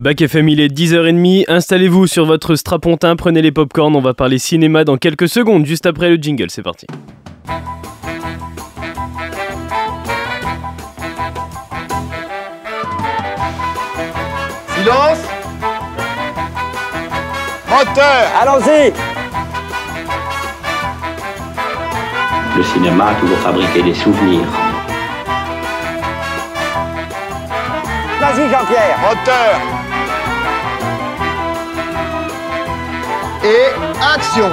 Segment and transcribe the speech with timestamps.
[0.00, 1.46] Bac FM, il est 10h30.
[1.48, 3.96] Installez-vous sur votre strapontin, prenez les popcorns.
[3.96, 6.50] On va parler cinéma dans quelques secondes, juste après le jingle.
[6.50, 6.86] C'est parti.
[14.76, 15.18] Silence
[17.68, 18.92] Moteur Allons-y
[22.56, 24.46] Le cinéma a toujours fabriqué des souvenirs.
[28.20, 29.78] Vas-y Jean-Pierre Moteur
[33.44, 34.50] Et action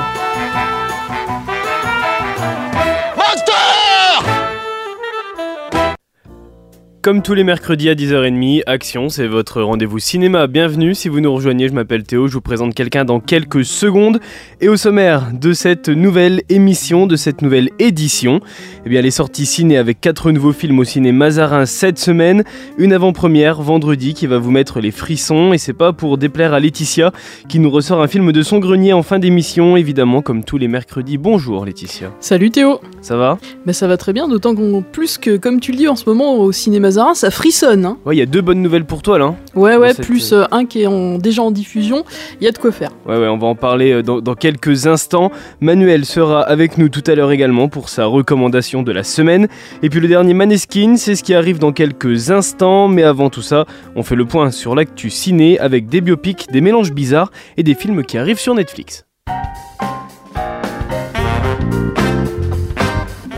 [7.05, 10.47] Comme tous les mercredis à 10h30, Action, c'est votre rendez-vous cinéma.
[10.47, 14.19] Bienvenue, si vous nous rejoignez, je m'appelle Théo, je vous présente quelqu'un dans quelques secondes.
[14.59, 18.39] Et au sommaire de cette nouvelle émission, de cette nouvelle édition,
[18.87, 22.43] eh bien les sorties ciné avec quatre nouveaux films au ciné Mazarin cette semaine.
[22.79, 25.53] Une avant-première vendredi qui va vous mettre les frissons.
[25.53, 27.11] Et c'est pas pour déplaire à Laetitia
[27.47, 30.67] qui nous ressort un film de son grenier en fin d'émission, évidemment, comme tous les
[30.67, 31.19] mercredis.
[31.19, 32.11] Bonjour Laetitia.
[32.19, 33.37] Salut Théo Ça va?
[33.67, 36.09] Bah Ça va très bien, d'autant qu'on plus que, comme tu le dis en ce
[36.09, 37.83] moment au cinéma Mazarin, ça frissonne.
[37.85, 37.97] Hein.
[38.05, 39.25] Ouais, il y a deux bonnes nouvelles pour toi là.
[39.25, 39.35] hein.
[39.53, 42.05] Ouais, ouais, cette- plus euh, un qui est en- déjà en diffusion,
[42.39, 42.91] il y a de quoi faire.
[43.05, 45.29] Ouais, ouais, on va en parler euh, dans, dans quelques instants.
[45.59, 49.49] Manuel sera avec nous tout à l'heure également pour sa recommandation de la semaine.
[49.83, 52.87] Et puis le dernier Maneskin, c'est ce qui arrive dans quelques instants.
[52.87, 53.65] Mais avant tout ça,
[53.97, 57.75] on fait le point sur l'actu ciné avec des biopics, des mélanges bizarres et des
[57.75, 59.05] films qui arrivent sur Netflix.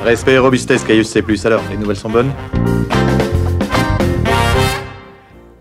[0.05, 1.23] Respect et robustesse, Caius C+.
[1.45, 2.31] Alors, les nouvelles sont bonnes?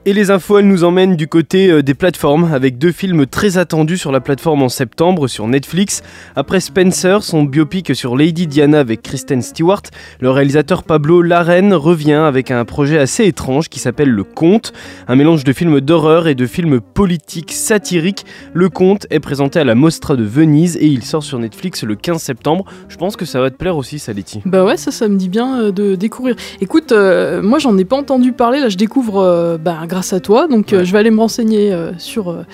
[0.08, 3.58] Et les infos, elles nous emmènent du côté euh, des plateformes, avec deux films très
[3.58, 6.04] attendus sur la plateforme en septembre sur Netflix.
[6.36, 9.82] Après Spencer, son biopic sur Lady Diana avec Kristen Stewart,
[10.20, 14.72] le réalisateur Pablo Larraine revient avec un projet assez étrange qui s'appelle Le Conte,
[15.08, 18.24] un mélange de films d'horreur et de films politiques satiriques.
[18.54, 21.96] Le Conte est présenté à la Mostra de Venise et il sort sur Netflix le
[21.96, 22.64] 15 septembre.
[22.88, 24.42] Je pense que ça va te plaire aussi, ça, Letty.
[24.44, 26.36] Bah ouais, ça, ça me dit bien euh, de découvrir.
[26.60, 30.46] Écoute, euh, moi j'en ai pas entendu parler, là je découvre bah, grâce à toi,
[30.46, 30.84] donc euh, Ouais.
[30.84, 32.44] je vais aller me renseigner euh, sur, euh,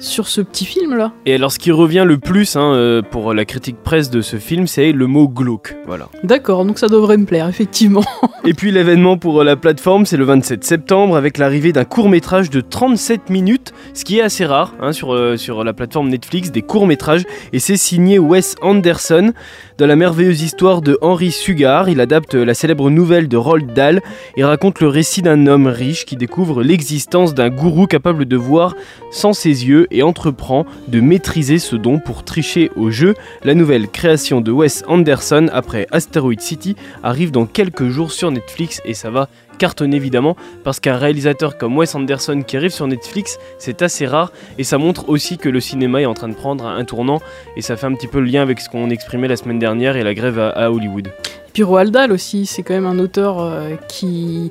[0.00, 1.12] sur ce petit film là.
[1.26, 4.36] Et alors, ce qui revient le plus hein, euh, pour la critique presse de ce
[4.36, 5.76] film, c'est le mot glauque.
[5.86, 6.08] Voilà.
[6.24, 8.02] D'accord, donc ça devrait me plaire, effectivement.
[8.44, 12.50] Et puis l'événement pour la plateforme, c'est le 27 septembre avec l'arrivée d'un court métrage
[12.50, 16.50] de 37 minutes, ce qui est assez rare hein, sur, euh, sur la plateforme Netflix,
[16.50, 17.22] des courts métrages,
[17.52, 19.32] et c'est signé Wes Anderson.
[19.78, 24.02] Dans la merveilleuse histoire de Henry Sugar, il adapte la célèbre nouvelle de Roald Dahl
[24.36, 28.74] et raconte le récit d'un homme riche qui découvre l'existence d'un gourou capable de voir
[29.12, 33.14] sans ses yeux et entreprend de maîtriser ce don pour tricher au jeu.
[33.44, 36.74] La nouvelle création de Wes Anderson après Asteroid City
[37.04, 41.76] arrive dans quelques jours sur Netflix et ça va cartonner évidemment parce qu'un réalisateur comme
[41.76, 45.60] Wes Anderson qui arrive sur Netflix c'est assez rare et ça montre aussi que le
[45.60, 47.20] cinéma est en train de prendre un tournant
[47.56, 49.96] et ça fait un petit peu le lien avec ce qu'on exprimait la semaine dernière
[49.96, 51.08] et la grève à, Hollywood.
[51.52, 54.50] Puis Roald aussi, c'est quand même un auteur euh, qui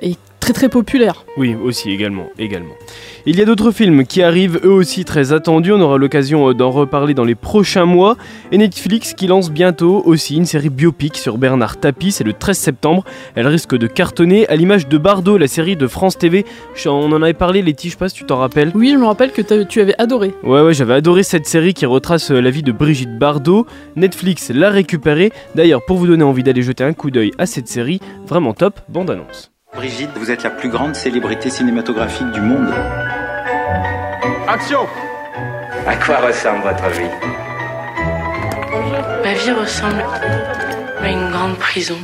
[0.00, 1.24] est très très populaire.
[1.38, 2.74] Oui, aussi, également, également.
[3.24, 6.52] Il y a d'autres films qui arrivent eux aussi très attendus, on aura l'occasion euh,
[6.52, 8.18] d'en reparler dans les prochains mois.
[8.52, 12.58] Et Netflix qui lance bientôt aussi une série biopic sur Bernard Tapie, c'est le 13
[12.58, 13.04] septembre.
[13.36, 16.44] Elle risque de cartonner à l'image de Bardo, la série de France TV.
[16.84, 18.70] On en avait parlé, Letty, je sais pas si tu t'en rappelles.
[18.74, 20.34] Oui, je me rappelle que tu avais adoré.
[20.42, 23.66] Ouais, ouais, j'avais adoré cette série qui retrace euh, la vie de Brigitte Bardot.
[23.96, 25.32] Netflix l'a récupérée.
[25.54, 28.78] D'ailleurs, pour vous donner envie d'aller jeter un coup d'œil à cette série, vraiment top,
[28.90, 29.53] bande annonce.
[29.74, 32.72] Brigitte, vous êtes la plus grande célébrité cinématographique du monde.
[34.46, 34.86] Action
[35.86, 37.10] À quoi ressemble votre vie?
[39.24, 40.04] Ma vie ressemble
[41.02, 41.96] à une grande prison.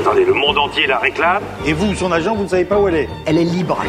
[0.00, 2.88] Attendez, le monde entier la réclame Et vous, son agent, vous ne savez pas où
[2.88, 3.82] elle est Elle est libre.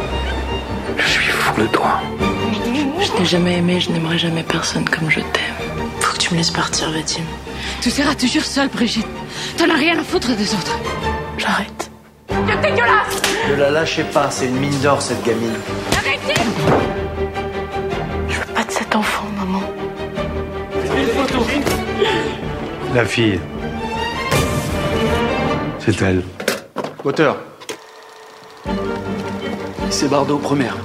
[0.97, 1.99] Je suis fou de toi.
[2.99, 5.55] Je n'ai jamais aimé, je n'aimerai jamais personne comme je t'aime.
[5.99, 7.23] Faut que tu me laisses partir, Vadim.
[7.81, 9.07] Tu seras toujours seule, Brigitte.
[9.57, 10.77] T'en as rien à foutre des autres.
[11.37, 11.89] J'arrête.
[13.49, 15.55] Ne la lâchez pas, c'est une mine d'or cette gamine.
[18.29, 19.61] Je veux pas de cet enfant, maman.
[22.93, 23.39] La fille.
[25.79, 26.23] C'est elle.
[27.03, 27.37] Moteur
[29.89, 30.75] C'est Bardo première.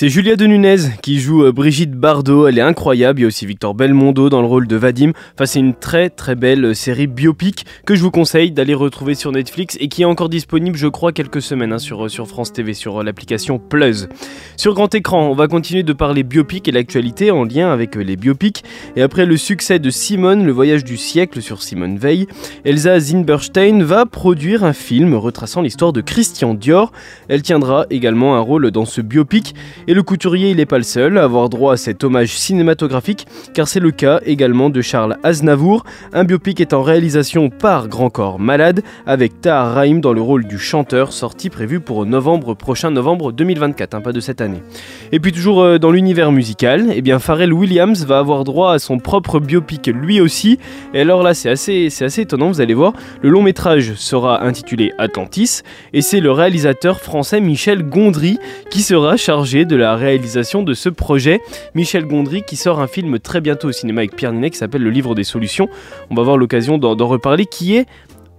[0.00, 3.28] C'est Julia de Nunez qui joue euh, Brigitte Bardot, elle est incroyable, il y a
[3.28, 5.12] aussi Victor Belmondo dans le rôle de Vadim.
[5.34, 9.14] Enfin, c'est une très très belle euh, série biopic que je vous conseille d'aller retrouver
[9.14, 12.26] sur Netflix et qui est encore disponible, je crois, quelques semaines hein, sur, euh, sur
[12.26, 14.08] France TV, sur l'application Plus.
[14.56, 18.16] Sur grand écran, on va continuer de parler biopic et l'actualité en lien avec les
[18.16, 18.64] biopics.
[18.96, 22.26] Et après le succès de Simone, le voyage du siècle sur Simone Veil,
[22.64, 26.90] Elsa Zinberstein va produire un film retraçant l'histoire de Christian Dior.
[27.28, 29.54] Elle tiendra également un rôle dans ce biopic
[29.90, 33.26] et le couturier, il n'est pas le seul à avoir droit à cet hommage cinématographique,
[33.54, 35.82] car c'est le cas également de Charles Aznavour.
[36.12, 40.46] Un biopic est en réalisation par Grand Corps Malade, avec Tahar Rahim dans le rôle
[40.46, 44.62] du chanteur, sorti prévu pour novembre prochain, novembre 2024, hein, pas de cette année.
[45.10, 48.78] Et puis toujours euh, dans l'univers musical, eh bien Pharrell Williams va avoir droit à
[48.78, 50.60] son propre biopic lui aussi.
[50.94, 52.92] Et alors là, c'est assez, assez étonnant, vous allez voir.
[53.22, 55.62] Le long métrage sera intitulé Atlantis,
[55.92, 58.38] et c'est le réalisateur français Michel Gondry
[58.70, 61.40] qui sera chargé de la réalisation de ce projet.
[61.74, 64.82] Michel Gondry qui sort un film très bientôt au cinéma avec Pierre Ninet qui s'appelle
[64.82, 65.68] Le Livre des Solutions.
[66.10, 67.86] On va avoir l'occasion d'en reparler, qui est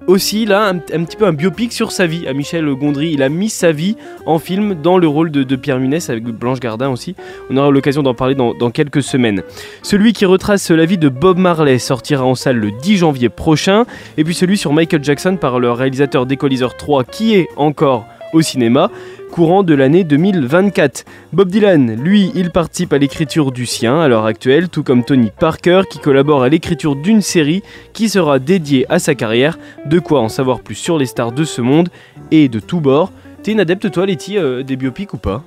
[0.07, 3.11] aussi là un, petit peu un biopic sur sa vie à Michel Gondry.
[3.11, 3.95] Il a mis sa vie
[4.25, 7.15] en film dans le rôle de, Pierre Munès avec Blanche Gardin aussi.
[7.49, 9.43] On aura l'occasion d'en parler dans, dans, quelques semaines.
[9.83, 13.85] Celui qui retrace la vie de Bob Marley sortira en salle le 10 janvier prochain.
[14.17, 18.41] Et puis celui sur Michael Jackson par le réalisateur d'Equalizer 3 qui est encore au
[18.41, 18.91] cinéma
[19.31, 21.05] courant de l'année 2024.
[21.31, 25.31] Bob Dylan, lui, il participe à l'écriture du sien à l'heure actuelle, tout comme Tony
[25.31, 27.63] Parker qui collabore à l'écriture d'une série
[27.93, 29.57] qui sera dédiée à sa carrière.
[29.85, 31.89] De quoi en savoir plus sur les stars de ce monde
[32.29, 33.11] et de tous bords.
[33.41, 35.43] T'es une adepte toi, Letty, euh, des biopics ou pas?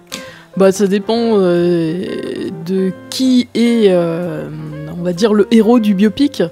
[0.57, 2.05] Bah, ça dépend euh,
[2.67, 4.49] de qui est, euh,
[4.99, 6.43] on va dire, le héros du biopic.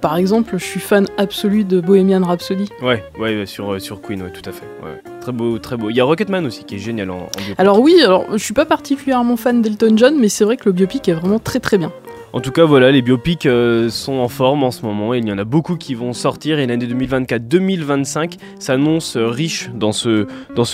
[0.00, 2.68] par exemple, je suis fan absolu de Bohemian Rhapsody.
[2.82, 4.66] Ouais, ouais, sur, sur Queen, ouais, tout à fait.
[4.82, 5.02] Ouais.
[5.20, 5.90] Très beau, très beau.
[5.90, 7.54] Il y a Rocketman aussi qui est génial en, en biopic.
[7.58, 10.72] Alors oui, alors je suis pas particulièrement fan d'Elton John, mais c'est vrai que le
[10.72, 11.92] biopic est vraiment très très bien.
[12.34, 15.30] En tout cas, voilà, les biopics euh, sont en forme en ce moment il y
[15.30, 20.26] en a beaucoup qui vont sortir et l'année 2024-2025 s'annonce euh, riche dans ce,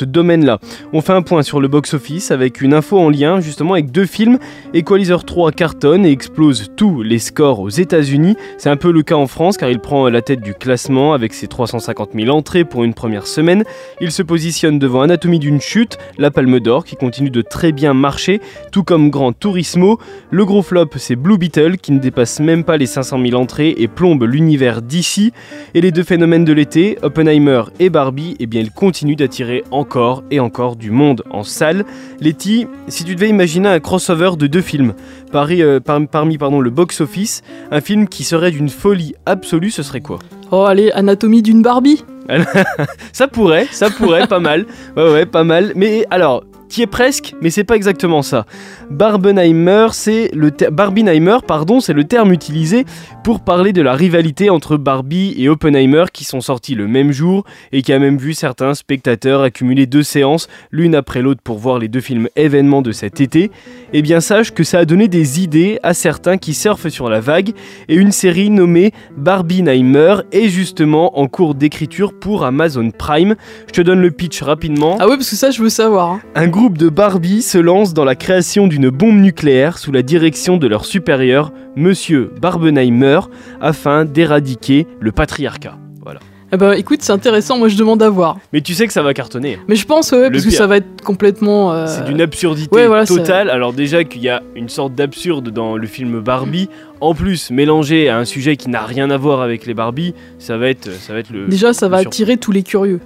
[0.06, 0.58] domaine-là.
[0.94, 4.06] On fait un point sur le box-office avec une info en lien justement avec deux
[4.06, 4.38] films.
[4.72, 8.36] Equalizer 3 cartonne et explose tous les scores aux États-Unis.
[8.56, 11.34] C'est un peu le cas en France car il prend la tête du classement avec
[11.34, 13.64] ses 350 000 entrées pour une première semaine.
[14.00, 17.92] Il se positionne devant Anatomie d'une chute, La Palme d'Or qui continue de très bien
[17.92, 18.40] marcher,
[18.72, 19.98] tout comme Grand Turismo.
[20.30, 23.88] Le gros flop, c'est Blue Qui ne dépasse même pas les 500 000 entrées et
[23.88, 25.32] plombe l'univers d'ici.
[25.75, 30.23] Et les deux phénomènes de l'été, Oppenheimer et Barbie, eh bien ils continuent d'attirer encore
[30.31, 31.85] et encore du monde en salle.
[32.20, 34.94] Letty, si tu devais imaginer un crossover de deux films,
[35.35, 40.20] euh, parmi pardon, le box-office, un film qui serait d'une folie absolue, ce serait quoi?
[40.52, 42.05] Oh allez, Anatomie d'une Barbie
[43.12, 44.67] ça pourrait, ça pourrait, pas mal.
[44.97, 45.73] Ouais, ouais, pas mal.
[45.75, 48.46] Mais alors, qui est presque, mais c'est pas exactement ça.
[48.90, 52.87] Barbenheimer, c'est le Barbenheimer, pardon, c'est le terme utilisé
[53.25, 57.44] pour parler de la rivalité entre Barbie et Oppenheimer qui sont sortis le même jour
[57.72, 61.78] et qui a même vu certains spectateurs accumuler deux séances l'une après l'autre pour voir
[61.78, 63.50] les deux films événements de cet été.
[63.93, 67.20] Eh bien sache que ça a donné des idées à certains qui surfent sur la
[67.20, 67.50] vague
[67.88, 73.34] et une série nommée Barbenheimer est justement en cours d'écriture pour Amazon Prime.
[73.66, 74.96] Je te donne le pitch rapidement.
[75.00, 76.11] Ah ouais parce que ça je veux savoir.
[76.11, 76.20] Hein.
[76.34, 80.58] Un groupe de Barbie se lance dans la création d'une bombe nucléaire sous la direction
[80.58, 83.20] de leur supérieur, Monsieur Barbenheimer,
[83.62, 85.78] afin d'éradiquer le patriarcat.
[86.02, 86.20] Voilà.
[86.52, 88.36] Eh bah écoute, c'est intéressant, moi je demande à voir.
[88.52, 89.58] Mais tu sais que ça va cartonner.
[89.68, 91.72] Mais je pense, ouais, parce que ça va être complètement.
[91.72, 93.48] Euh, c'est d'une absurdité totale.
[93.48, 96.68] Alors, déjà qu'il y a une sorte d'absurde dans le film Barbie,
[97.00, 100.58] en plus, mélangé à un sujet qui n'a rien à voir avec les Barbie, ça
[100.58, 101.46] va être, ça va être le.
[101.46, 103.00] Déjà, ça va attirer tous les curieux.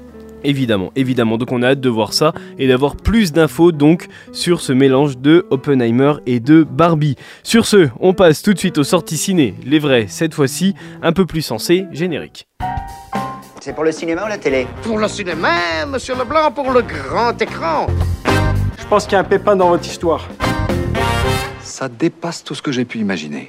[0.45, 1.39] Évidemment, évidemment.
[1.39, 5.19] Donc on a hâte de voir ça et d'avoir plus d'infos donc sur ce mélange
[5.19, 7.17] de Oppenheimer et de Barbie.
[7.43, 11.13] Sur ce, on passe tout de suite aux sorties ciné, les vrais, cette fois-ci un
[11.13, 12.47] peu plus sensé, générique.
[13.61, 14.67] C'est pour le cinéma ou la télé?
[14.83, 17.87] Pour le cinéma, monsieur Leblanc, pour le grand écran.
[18.79, 20.29] Je pense qu'il y a un pépin dans votre histoire.
[21.61, 23.49] Ça dépasse tout ce que j'ai pu imaginer.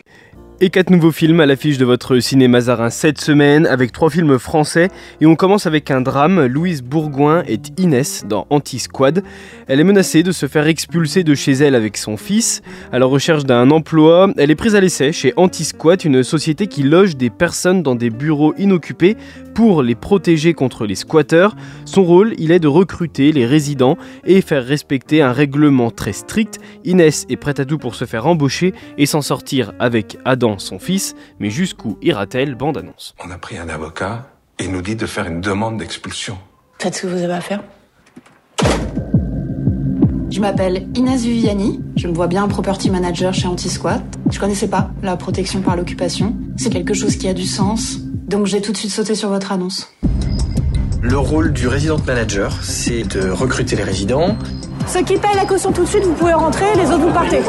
[0.62, 4.40] Et quatre nouveaux films à l'affiche de votre cinéma Zarin cette semaine, avec trois films
[4.40, 4.88] français.
[5.20, 6.46] Et on commence avec un drame.
[6.46, 9.22] Louise Bourgoin est Inès dans Anti-Squad.
[9.68, 12.62] Elle est menacée de se faire expulser de chez elle avec son fils.
[12.94, 16.84] À la recherche d'un emploi, elle est prise à l'essai chez Anti-Squad, une société qui
[16.84, 19.18] loge des personnes dans des bureaux inoccupés
[19.56, 21.56] pour les protéger contre les squatteurs.
[21.84, 26.60] Son rôle, il est de recruter les résidents et faire respecter un règlement très strict.
[26.86, 30.80] Inès est prête à tout pour se faire embaucher et s'en sortir avec Adam son
[30.80, 33.16] fils, mais jusqu'où ira-t-elle Bande annonce.
[33.26, 34.28] On a pris un avocat
[34.60, 36.38] et nous dit de faire une demande d'expulsion.
[36.80, 37.64] Faites ce que vous avez à faire.
[40.32, 44.02] Je m'appelle Inès Viviani, je me vois bien property manager chez Antisquat.
[44.30, 46.36] Je connaissais pas la protection par l'occupation.
[46.58, 49.52] C'est quelque chose qui a du sens, donc j'ai tout de suite sauté sur votre
[49.52, 49.94] annonce.
[51.02, 54.38] Le rôle du resident manager, c'est de recruter les résidents,
[54.88, 57.40] ceux qui payent la caution tout de suite, vous pouvez rentrer, les autres vous partez.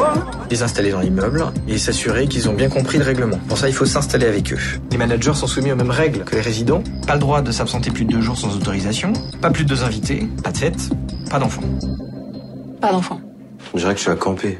[0.49, 3.37] Les installer dans l'immeuble et s'assurer qu'ils ont bien compris le règlement.
[3.47, 4.57] Pour ça, il faut s'installer avec eux.
[4.91, 6.83] Les managers sont soumis aux mêmes règles que les résidents.
[7.05, 9.83] Pas le droit de s'absenter plus de deux jours sans autorisation, pas plus de deux
[9.83, 10.89] invités, pas de fête,
[11.29, 11.63] pas d'enfants.
[12.81, 13.21] Pas d'enfants.
[13.73, 14.59] On dirait que tu as campé.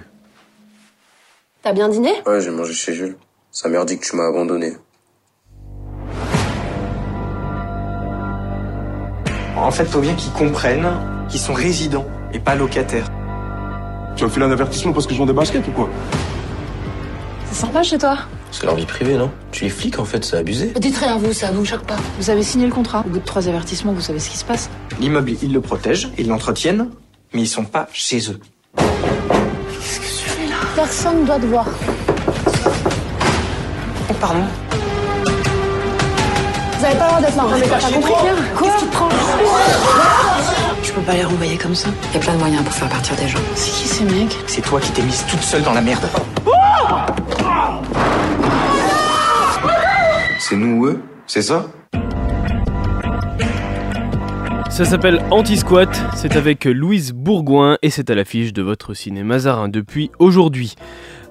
[1.63, 2.11] T'as bien dîné?
[2.25, 3.15] Ouais, j'ai mangé chez Jules.
[3.51, 4.73] Sa mère dit que tu m'as abandonné.
[9.55, 10.87] En fait, faut bien qu'ils comprennent
[11.29, 13.09] qu'ils sont résidents et pas locataires.
[14.15, 15.89] Tu as fait un avertissement parce que je vends des baskets ou quoi?
[17.51, 18.17] C'est sympa chez toi
[18.51, 19.31] C'est leur vie privée, non?
[19.51, 20.73] Tu es flic en fait, c'est abusé.
[20.79, 21.95] Dites rien, vous, ça vous choque pas.
[22.19, 23.03] Vous avez signé le contrat.
[23.05, 24.69] Au bout de trois avertissements, vous savez ce qui se passe.
[24.99, 26.89] L'immeuble, ils le protègent, ils l'entretiennent,
[27.33, 28.39] mais ils sont pas chez eux.
[28.75, 30.55] Qu'est-ce que tu fais là?
[30.75, 31.65] Personne doit te voir.
[34.09, 34.43] Oh, pardon.
[36.79, 37.43] Vous avez pas le droit d'être là.
[37.53, 39.09] Mais t'as pas compris, Claire Qu'est-ce qui te prend?
[40.97, 41.89] Peux pas les renvoyer comme ça.
[42.09, 43.39] Il y a plein de moyens pour faire partir des gens.
[43.53, 46.03] C'est qui ces mecs C'est toi qui t'es mise toute seule dans la merde.
[50.39, 51.67] C'est nous ou eux C'est ça
[54.71, 59.69] Ça s'appelle Anti-Squat, c'est avec Louise Bourgoin et c'est à l'affiche de votre ciné Mazarin
[59.69, 60.75] depuis aujourd'hui.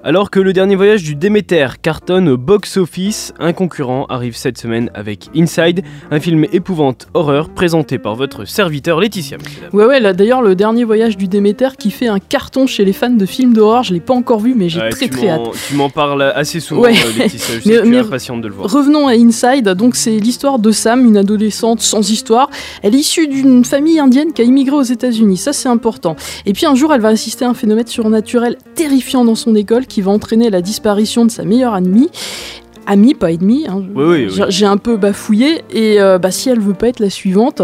[0.03, 4.89] Alors que le dernier voyage du Déméter cartonne au box-office, un concurrent arrive cette semaine
[4.93, 9.37] avec Inside, un film épouvante horreur présenté par votre serviteur Laetitia.
[9.73, 12.93] Ouais, ouais, là d'ailleurs, le dernier voyage du Déméter qui fait un carton chez les
[12.93, 15.41] fans de films d'horreur, je l'ai pas encore vu, mais j'ai Ouais, très très hâte.
[15.67, 16.93] Tu m'en parles assez souvent, Ouais.
[16.93, 18.71] euh, Laetitia, je Mais- mais impatiente de le voir.
[18.71, 22.49] Revenons à Inside, donc c'est l'histoire de Sam, une adolescente sans histoire.
[22.81, 26.15] Elle est issue d'une famille indienne qui a immigré aux États-Unis, ça c'est important.
[26.45, 29.85] Et puis un jour, elle va assister à un phénomène surnaturel terrifiant dans son école
[29.87, 32.09] qui va entraîner la disparition de sa meilleure amie.
[32.87, 33.83] Amie, pas ennemie, hein.
[33.93, 34.43] Oui, oui, oui.
[34.49, 35.61] J'ai- un peu bafouillé.
[35.71, 37.61] Et euh, bah, si elle veut pas être la suivante,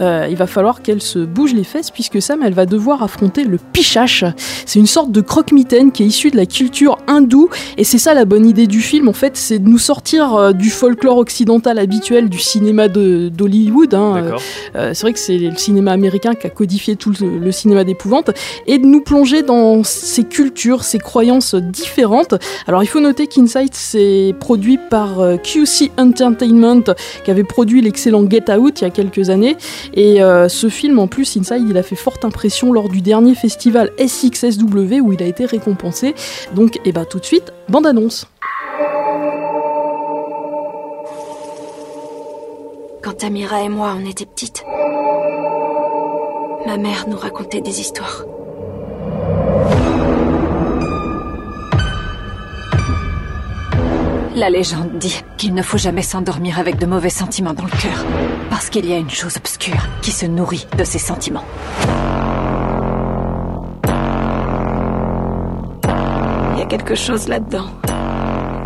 [0.00, 3.44] euh, il va falloir qu'elle se bouge les fesses, puisque Sam, elle va devoir affronter
[3.44, 4.24] le pichache.
[4.66, 8.14] C'est une sorte de croque-mitaine qui est issue de la culture hindoue, et c'est ça
[8.14, 11.78] la bonne idée du film, en fait, c'est de nous sortir euh, du folklore occidental
[11.78, 13.94] habituel du cinéma d'Hollywood.
[13.94, 14.36] hein.
[14.74, 18.30] C'est vrai que c'est le cinéma américain qui a codifié tout le, le cinéma d'épouvante,
[18.66, 22.34] et de nous plonger dans ces cultures, ces croyances différentes.
[22.66, 26.94] Alors il faut noter qu'Insight c'est produit par euh, QC Entertainment,
[27.24, 29.56] qui avait produit l'excellent Get Out il y a quelques années,
[29.94, 33.34] et euh, ce film en plus, Inside, il a fait forte impression lors du dernier
[33.34, 36.14] festival SXSW où il a été récompensé.
[36.54, 38.26] Donc, et bah tout de suite, bande annonce.
[43.02, 44.64] Quand Amira et moi, on était petites,
[46.66, 48.24] ma mère nous racontait des histoires.
[54.36, 58.04] La légende dit qu'il ne faut jamais s'endormir avec de mauvais sentiments dans le cœur,
[58.50, 61.44] parce qu'il y a une chose obscure qui se nourrit de ces sentiments.
[65.84, 67.66] Il y a quelque chose là-dedans.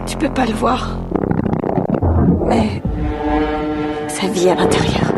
[0.06, 0.96] Tu peux pas le voir.
[2.46, 2.82] Mais
[4.08, 5.12] ça vit à l'intérieur.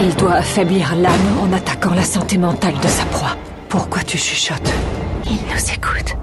[0.00, 1.12] Il doit affaiblir l'âme
[1.42, 3.36] en attaquant la santé mentale de sa proie.
[3.68, 4.72] Pourquoi tu chuchotes
[5.26, 6.16] Il nous écoute.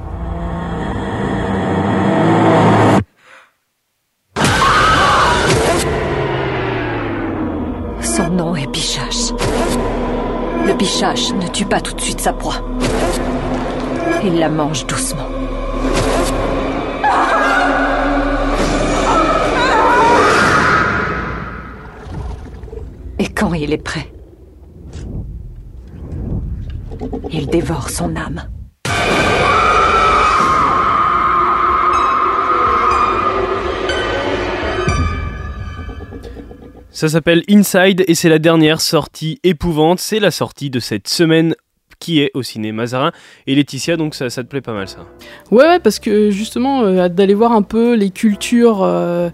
[8.02, 9.32] Son nom est Pichache.
[10.66, 12.62] Le Pichache ne tue pas tout de suite sa proie.
[14.24, 15.28] Il la mange doucement.
[23.20, 24.15] Et quand il est prêt,
[27.32, 28.48] il dévore son âme.
[36.92, 40.00] Ça s'appelle Inside et c'est la dernière sortie épouvante.
[40.00, 41.54] C'est la sortie de cette semaine
[42.00, 43.12] qui est au ciné Mazarin.
[43.48, 45.00] Et Laetitia, donc ça, ça te plaît pas mal ça?
[45.52, 49.30] Ouais, ouais, parce que justement, euh, d'aller voir un peu les cultures euh, euh,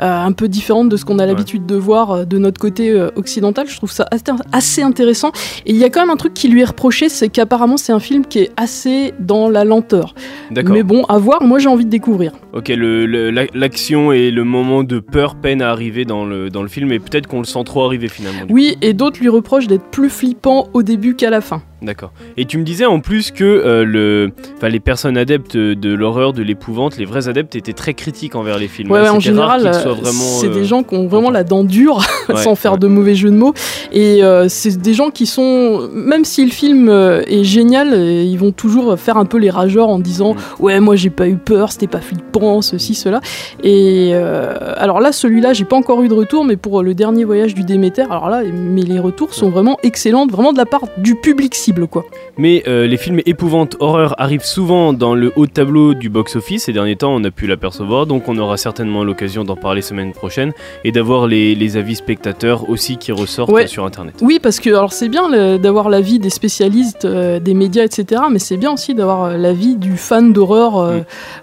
[0.00, 3.10] un peu différentes de ce qu'on a l'habitude de voir euh, de notre côté euh,
[3.16, 4.06] occidental, je trouve ça
[4.52, 5.30] assez, intéressant.
[5.66, 7.92] Et il y a quand même un truc qui lui est reproché, c'est qu'apparemment c'est
[7.92, 10.14] un film qui est assez dans la lenteur.
[10.50, 10.74] D'accord.
[10.74, 12.32] Mais bon, à voir, moi j'ai envie de découvrir.
[12.52, 16.50] Ok, le- le- la- l'action et le moment de peur peinent à arriver dans le,
[16.50, 18.42] dans le film et peut-être qu'on le sent trop arriver finalement.
[18.48, 21.62] Oui, et d'autres lui reprochent d'être plus flippant au début qu'à la fin.
[21.82, 22.12] D'accord.
[22.36, 26.42] Et tu me disais en plus que euh, le, les personnes adeptes de l'horreur, de
[26.42, 28.90] l'épouvante, les vrais adeptes étaient très critiques envers les films.
[28.90, 29.12] Ouais, hein.
[29.14, 29.62] en général,
[29.94, 30.38] soient vraiment.
[30.40, 32.02] C'est euh, des gens qui ont vraiment la dent dure,
[32.36, 33.54] sans faire de mauvais jeu de mots.
[33.92, 38.22] Et euh, c'est des gens qui sont, même si le film euh, est génial, euh,
[38.22, 40.62] ils vont toujours faire un peu les rageurs en disant Mm.
[40.62, 43.20] ouais moi j'ai pas eu peur, c'était pas flippant, ceci cela.
[43.62, 47.24] Et euh, alors là celui-là j'ai pas encore eu de retour, mais pour le dernier
[47.24, 50.82] voyage du Déméter, alors là mais les retours sont vraiment excellents, vraiment de la part
[50.98, 52.04] du public cible quoi.
[52.40, 56.64] Mais euh, les films épouvantes horreur arrivent souvent dans le haut de tableau du box-office.
[56.64, 60.12] Ces derniers temps, on a pu l'apercevoir, donc on aura certainement l'occasion d'en parler semaine
[60.12, 63.66] prochaine et d'avoir les, les avis spectateurs aussi qui ressortent Ouais.
[63.66, 64.14] sur Internet.
[64.22, 65.28] Oui, parce que alors c'est bien
[65.58, 68.22] d'avoir l'avis des spécialistes, euh, des médias, etc.
[68.32, 71.00] Mais c'est bien aussi d'avoir euh, l'avis du fan d'horreur euh,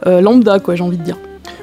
[0.07, 1.17] euh, lambda, quoi, j'ai envie de dire.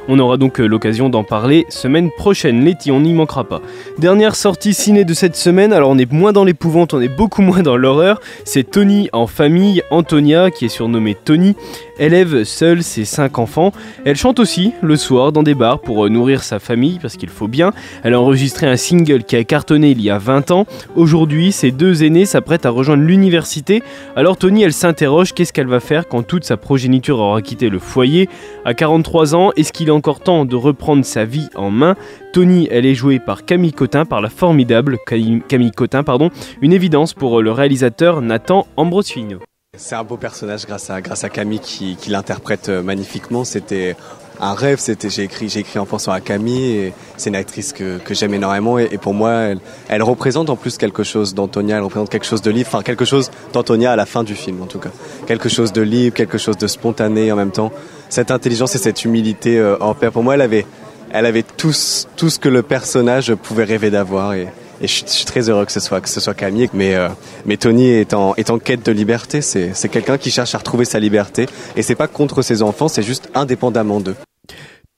[0.09, 2.65] On aura donc euh, l'occasion d'en parler semaine prochaine.
[2.65, 3.61] Letty, on n'y manquera pas.
[3.99, 7.43] Dernière sortie ciné de cette semaine, alors on est moins dans l'épouvante, on est beaucoup
[7.43, 8.21] moins dans l'horreur.
[8.45, 11.57] C'est Tony en famille, Antonia, qui est surnommée Tony,
[11.99, 13.73] élève seule ses cinq enfants.
[14.05, 17.29] Elle chante aussi le soir dans des bars pour euh, nourrir sa famille, parce qu'il
[17.29, 17.73] faut bien.
[18.03, 20.67] Elle a enregistré un single qui a cartonné il y a 20 ans.
[20.97, 23.83] Aujourd'hui, ses deux aînés s'apprêtent à rejoindre l'université.
[24.17, 27.79] Alors Tony, elle s'interroge, qu'est-ce qu'elle va faire quand toute sa progéniture aura quitté le
[27.79, 28.29] foyer?
[28.65, 31.97] À 43 ans, est-ce qu'il est encore temps de reprendre sa vie en main?
[32.33, 36.31] Tony, elle est jouée par Camille Cotin, par la formidable Camille Camille Cotin, pardon.
[36.63, 39.39] Une évidence pour euh, le réalisateur Nathan Ambrosino.
[39.77, 43.45] C'est un beau personnage grâce à, grâce à Camille qui, qui l'interprète euh, magnifiquement.
[43.45, 43.97] C'était
[44.39, 44.79] un rêve.
[44.79, 48.35] C'était, j'ai écrit, j'ai écrit en pensant à Camille c'est une actrice que, que j'aime
[48.35, 51.77] énormément et, pour moi, elle, elle représente en plus quelque chose d'Antonia.
[51.77, 54.63] Elle représente quelque chose de libre, enfin quelque chose d'Antonia à la fin du film
[54.63, 54.91] en tout cas.
[55.27, 57.73] Quelque chose de libre, quelque chose de spontané en même temps.
[58.11, 60.11] Cette intelligence et cette humilité euh, en paix.
[60.11, 60.67] Pour moi, elle avait,
[61.11, 61.73] elle avait tout,
[62.17, 64.49] tout ce que le personnage pouvait rêver d'avoir et,
[64.85, 67.09] et je, suis- très heureux que ce soit que ce soit Camille, mais euh,
[67.47, 69.41] mais Tony est en est en quête de liberté.
[69.41, 72.89] C'est c'est quelqu'un qui cherche à retrouver sa liberté et c'est pas contre ses enfants,
[72.89, 74.15] c'est juste indépendamment d'eux.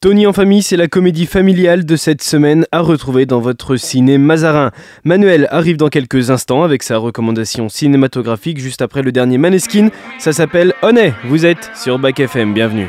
[0.00, 4.18] Tony en famille, c'est la comédie familiale de cette semaine à retrouver dans votre ciné
[4.18, 4.70] Mazarin.
[5.04, 9.88] Manuel arrive dans quelques instants avec sa recommandation cinématographique juste après le dernier Maneskin.
[10.18, 11.14] Ça s'appelle On est.
[11.24, 12.52] Vous êtes sur Bac FM.
[12.52, 12.88] Bienvenue.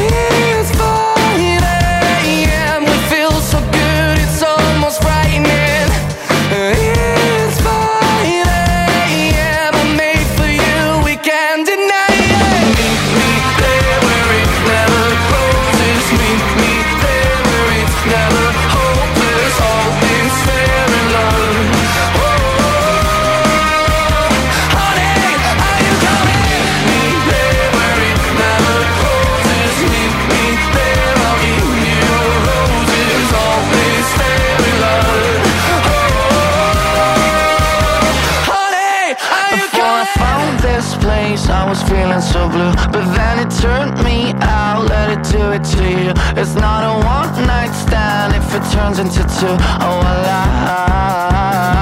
[46.41, 49.55] It's not a one night stand if it turns into two.
[49.79, 51.80] Oh, I like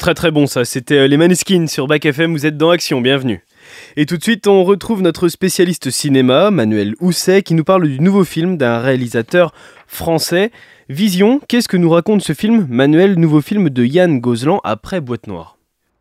[0.00, 0.64] très très bon ça.
[0.64, 2.32] C'était euh, les Maneskin sur Bac FM.
[2.32, 3.02] Vous êtes dans Action.
[3.02, 3.44] Bienvenue.
[3.96, 8.00] Et tout de suite, on retrouve notre spécialiste cinéma, Manuel Housset, qui nous parle du
[8.00, 9.52] nouveau film d'un réalisateur
[9.86, 10.50] français.
[10.88, 15.26] Vision, qu'est-ce que nous raconte ce film Manuel, nouveau film de Yann Gozlan après Boîte
[15.26, 15.59] Noire.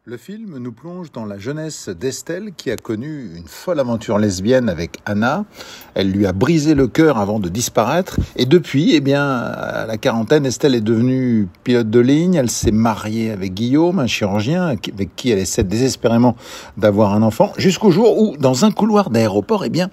[0.10, 4.67] Le film nous plonge dans la jeunesse d'Estelle qui a connu une folle aventure lesbienne
[4.67, 5.45] avec Anna.
[5.93, 8.17] Elle lui a brisé le cœur avant de disparaître.
[8.36, 12.34] Et depuis, eh bien, à la quarantaine, Estelle est devenue pilote de ligne.
[12.34, 16.36] Elle s'est mariée avec Guillaume, un chirurgien avec qui elle essaie désespérément
[16.76, 17.54] d'avoir un enfant.
[17.60, 19.91] Jusqu'au jour où, dans un couloir d'aéroport, eh bien,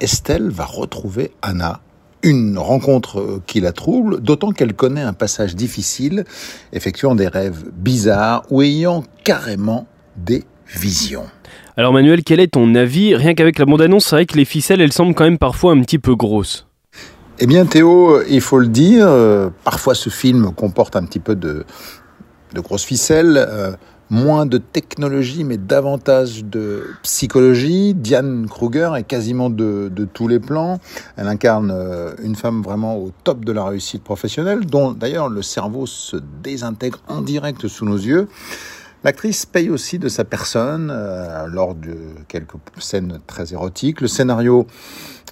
[0.00, 1.80] Estelle va retrouver Anna
[2.26, 6.24] une rencontre qui la trouble, d'autant qu'elle connaît un passage difficile,
[6.72, 9.86] effectuant des rêves bizarres ou ayant carrément
[10.16, 11.26] des visions.
[11.76, 13.14] Alors Manuel, quel est ton avis?
[13.14, 15.80] Rien qu'avec la bande-annonce, c'est vrai que les ficelles, elles semblent quand même parfois un
[15.82, 16.66] petit peu grosses.
[17.38, 21.36] Eh bien Théo, il faut le dire, euh, parfois ce film comporte un petit peu
[21.36, 21.64] de,
[22.54, 23.36] de grosses ficelles.
[24.08, 27.92] Moins de technologie, mais davantage de psychologie.
[27.92, 30.78] Diane Kruger est quasiment de, de tous les plans.
[31.16, 35.42] Elle incarne euh, une femme vraiment au top de la réussite professionnelle, dont d'ailleurs le
[35.42, 38.28] cerveau se désintègre en direct sous nos yeux.
[39.06, 44.00] L'actrice paye aussi de sa personne euh, lors de quelques scènes très érotiques.
[44.00, 44.66] Le scénario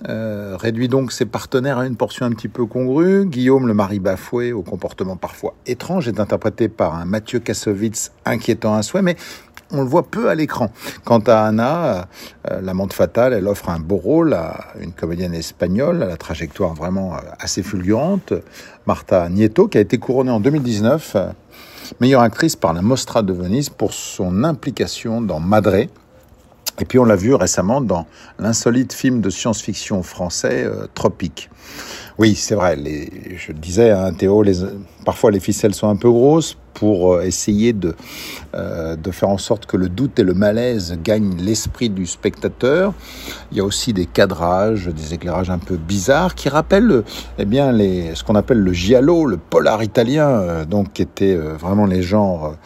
[0.09, 3.27] euh, réduit donc ses partenaires à une portion un petit peu congrue.
[3.27, 8.77] Guillaume, le mari bafoué, au comportement parfois étrange, est interprété par un Mathieu Kassovitz inquiétant
[8.77, 9.17] à souhait, mais
[9.73, 10.71] on le voit peu à l'écran.
[11.05, 12.07] Quant à Anna,
[12.51, 16.75] euh, l'amante fatale, elle offre un beau rôle à une comédienne espagnole à la trajectoire
[16.75, 18.35] vraiment assez fulgurante,
[18.87, 21.27] Marta Nieto, qui a été couronnée en 2019 euh,
[22.01, 25.91] meilleure actrice par la Mostra de Venise pour son implication dans Madré,
[26.81, 28.07] et puis on l'a vu récemment dans
[28.39, 31.51] l'insolite film de science-fiction français euh, Tropique.
[32.19, 34.45] Oui, c'est vrai, je le disais, hein, Théo,
[35.05, 37.95] parfois les ficelles sont un peu grosses pour euh, essayer de,
[38.55, 42.93] euh, de faire en sorte que le doute et le malaise gagnent l'esprit du spectateur.
[43.51, 47.05] Il y a aussi des cadrages, des éclairages un peu bizarres qui rappellent
[47.39, 51.35] eh bien, les, ce qu'on appelle le giallo, le polar italien, euh, donc qui était
[51.35, 52.57] euh, vraiment les genres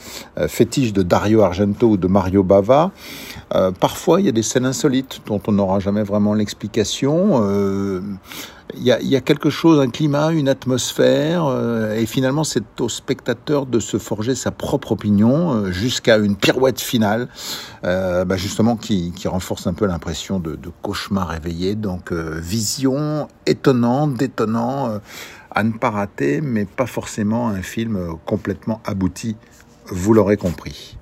[0.49, 2.91] fétiches de Dario Argento ou de Mario Bava.
[3.81, 7.43] Parfois, il y a des scènes insolites dont on n'aura jamais vraiment l'explication.
[8.75, 13.65] Il y, a, quelque chose, un climat, une atmosphère, euh, et finalement c'est au spectateur
[13.65, 17.29] de se forger sa propre opinion euh, jusqu'à une pirouette finale,
[17.85, 21.77] euh, bah justement qui, renforce un peu l'impression de, de, cauchemar réveillé.
[21.77, 25.01] Donc vision étonnante, détonnant,
[25.51, 29.37] à ne pas rater, mais pas forcément un film complètement abouti,
[29.87, 30.98] vous l'aurez compris.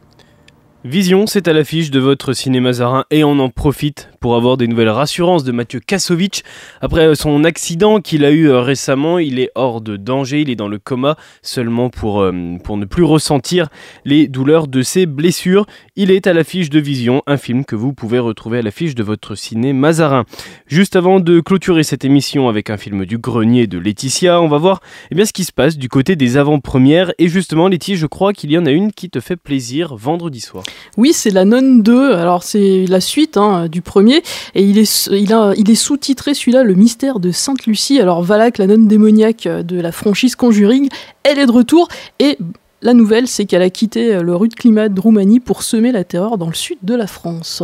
[0.89, 4.69] Vision, c'est à l'affiche de votre cinéma zarin et on en profite pour avoir des
[4.69, 6.43] nouvelles rassurances de Mathieu Kassovitch.
[6.81, 10.69] Après son accident qu'il a eu récemment, il est hors de danger, il est dans
[10.69, 13.67] le coma seulement pour, euh, pour ne plus ressentir
[14.05, 15.67] les douleurs de ses blessures.
[15.97, 19.03] Il est à l'affiche de Vision, un film que vous pouvez retrouver à l'affiche de
[19.03, 20.25] votre ciné mazarin.
[20.69, 24.59] Juste avant de clôturer cette émission avec un film du grenier de Laetitia, on va
[24.59, 27.13] voir eh bien, ce qui se passe du côté des avant-premières.
[27.19, 30.41] Et justement, Laetitia, je crois qu'il y en a une qui te fait plaisir vendredi
[30.41, 30.63] soir.
[30.97, 32.15] Oui, c'est la Nonne 2.
[32.15, 34.23] Alors c'est la suite hein, du premier
[34.55, 38.01] et il est il a il est sous-titré celui-là le mystère de Sainte Lucie.
[38.01, 40.89] Alors Valak, la nonne démoniaque de la franchise Conjuring,
[41.23, 42.39] elle est de retour et
[42.83, 46.37] la nouvelle, c'est qu'elle a quitté le rude climat de Roumanie pour semer la terreur
[46.37, 47.63] dans le sud de la France.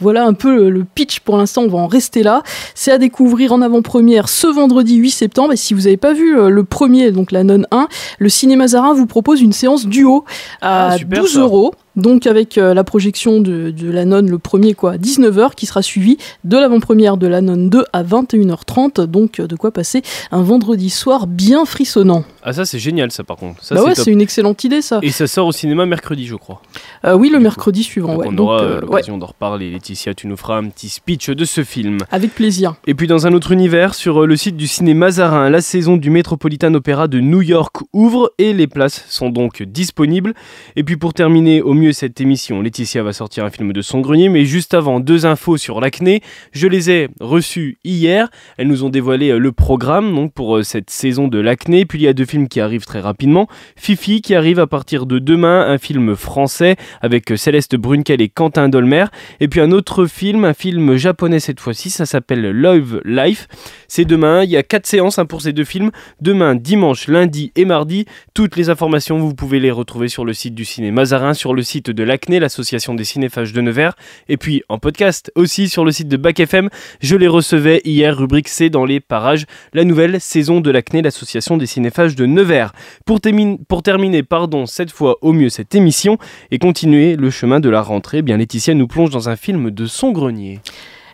[0.00, 2.42] Voilà un peu le pitch pour l'instant, on va en rester là.
[2.74, 5.52] C'est à découvrir en avant-première ce vendredi 8 septembre.
[5.52, 7.88] Et si vous n'avez pas vu le premier, donc la Nonne 1,
[8.18, 10.24] le Cinéma Zarin vous propose une séance duo
[10.62, 11.74] à ah, super, 12 euros.
[11.96, 15.66] Donc avec euh, la projection de, de, la nonne, le premier quoi, à 19h, qui
[15.66, 19.06] sera suivi de l'avant-première de la nonne 2 à 21h30.
[19.06, 22.24] Donc euh, de quoi passer un vendredi soir bien frissonnant.
[22.42, 23.62] Ah ça c'est génial ça par contre.
[23.64, 25.00] Ça, bah ouais c'est une excellente idée ça.
[25.02, 26.62] Et ça sort au cinéma mercredi je crois.
[27.04, 27.90] Euh, oui le mercredi coup.
[27.90, 28.14] suivant.
[28.14, 28.28] Donc ouais.
[28.30, 29.20] on aura euh, l'occasion ouais.
[29.20, 29.70] d'en reparler.
[29.70, 31.98] Laetitia tu nous feras un petit speech de ce film.
[32.10, 32.74] Avec plaisir.
[32.86, 36.10] Et puis dans un autre univers, sur le site du cinéma Mazarin, la saison du
[36.10, 40.34] Metropolitan Opera de New York ouvre et les places sont donc disponibles.
[40.74, 44.00] Et puis pour terminer au mieux cette émission, Laetitia va sortir un film de son
[44.00, 46.22] grenier, mais juste avant, deux infos sur l'acné.
[46.52, 48.28] Je les ai reçues hier.
[48.56, 51.86] Elles nous ont dévoilé le programme pour cette saison de l'acné.
[51.86, 53.46] Puis il y a deux films qui arrivent très rapidement.
[53.76, 58.68] Fifi qui arrive à partir de demain, un film français avec Céleste Brunkel et Quentin
[58.68, 59.04] Dolmer.
[59.38, 63.46] Et puis un autre film, un film japonais cette fois-ci, ça s'appelle Love Life.
[63.86, 64.42] C'est demain.
[64.42, 65.92] Il y a quatre séances hein, pour ces deux films.
[66.20, 68.06] Demain, dimanche, lundi et mardi.
[68.34, 71.62] Toutes les informations, vous pouvez les retrouver sur le site du cinéma Mazarin, sur le
[71.62, 73.96] site site de l'ACNE, l'association des cinéphages de Nevers,
[74.30, 76.70] et puis en podcast aussi sur le site de Bac FM.
[77.00, 81.58] Je les recevais hier, rubrique C dans les parages, la nouvelle saison de l'ACNE, l'association
[81.58, 82.72] des cinéphages de Nevers.
[83.04, 83.20] Pour,
[83.68, 86.16] pour terminer, pardon, cette fois au mieux cette émission
[86.50, 89.84] et continuer le chemin de la rentrée, bien Laetitia nous plonge dans un film de
[89.84, 90.60] son grenier.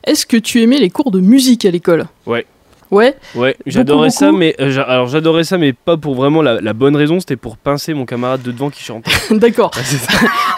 [0.05, 2.07] Est-ce que tu aimais les cours de musique à l'école?
[2.27, 2.47] Ouais.
[2.93, 3.17] Ouais.
[3.35, 6.73] Ouais, j'adorais ça, mais euh, j'a- alors j'adorais ça, mais pas pour vraiment la, la
[6.75, 7.19] bonne raison.
[7.21, 9.11] C'était pour pincer mon camarade de devant qui chantait.
[9.31, 9.71] D'accord.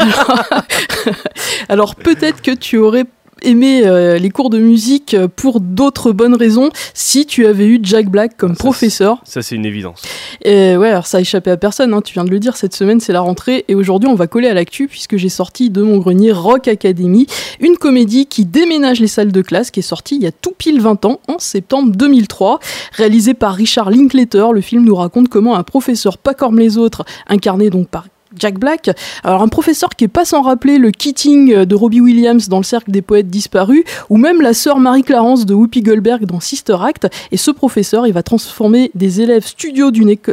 [1.68, 3.04] Alors peut-être que tu aurais
[3.44, 8.08] aimé euh, les cours de musique pour d'autres bonnes raisons si tu avais eu Jack
[8.08, 9.20] Black comme professeur.
[9.24, 10.02] Ça, c'est une évidence.
[10.42, 12.74] Et ouais, alors ça a échappé à personne, hein, tu viens de le dire, cette
[12.74, 15.82] semaine c'est la rentrée et aujourd'hui on va coller à l'actu puisque j'ai sorti de
[15.82, 17.26] mon grenier Rock Academy,
[17.60, 20.52] une comédie qui déménage les salles de classe qui est sortie il y a tout
[20.56, 22.60] pile 20 ans, en septembre 2003.
[22.92, 27.04] Réalisé par Richard Linklater, le film nous raconte comment un professeur pas comme les autres,
[27.28, 28.06] incarné donc par
[28.38, 28.90] Jack Black.
[29.22, 32.64] Alors un professeur qui est pas sans rappeler le Keating de Robbie Williams dans le
[32.64, 37.08] cercle des poètes disparus, ou même la sœur Marie-Clarence de Whoopi Goldberg dans Sister Act.
[37.32, 39.44] Et ce professeur, il va transformer des élèves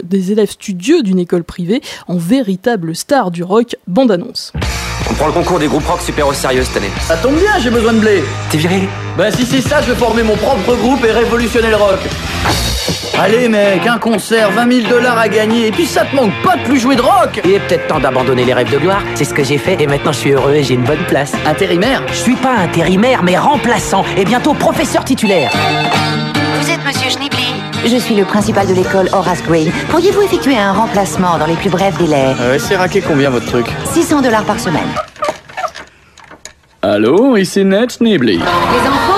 [0.03, 3.75] des élèves studieux d'une école privée en véritables stars du rock.
[3.87, 4.53] Bande annonce.
[5.11, 6.91] On prend le concours des groupes rock super au sérieux cette année.
[7.01, 8.23] Ça tombe bien, j'ai besoin de blé.
[8.49, 11.75] T'es viré Bah si c'est ça, je vais former mon propre groupe et révolutionner le
[11.75, 11.99] rock.
[13.19, 16.55] Allez mec, un concert, 20 000 dollars à gagner, et puis ça te manque pas
[16.55, 19.01] de plus jouer de rock Il est peut-être temps d'abandonner les rêves de gloire.
[19.15, 21.33] C'est ce que j'ai fait et maintenant je suis heureux et j'ai une bonne place.
[21.45, 25.51] Intérimaire Je suis pas intérimaire mais remplaçant et bientôt professeur titulaire.
[26.61, 27.40] Vous êtes Monsieur Schneebly
[27.85, 29.71] Je suis le principal de l'école Horace Green.
[29.89, 33.65] Pourriez-vous effectuer un remplacement dans les plus brefs délais Ouais, c'est raqué combien votre truc
[33.93, 34.87] 600 dollars par semaine.
[36.81, 38.37] Allô, ici Ned Schneebly.
[38.37, 39.10] Les enfants,